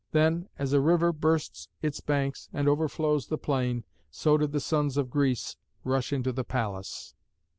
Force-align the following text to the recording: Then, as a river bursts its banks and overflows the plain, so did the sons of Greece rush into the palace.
Then, 0.13 0.49
as 0.57 0.73
a 0.73 0.81
river 0.81 1.13
bursts 1.13 1.67
its 1.83 1.99
banks 1.99 2.49
and 2.51 2.67
overflows 2.67 3.27
the 3.27 3.37
plain, 3.37 3.83
so 4.09 4.35
did 4.35 4.51
the 4.51 4.59
sons 4.59 4.97
of 4.97 5.11
Greece 5.11 5.57
rush 5.83 6.11
into 6.11 6.31
the 6.31 6.43
palace. 6.43 7.13